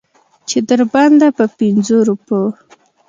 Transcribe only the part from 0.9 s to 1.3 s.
بنده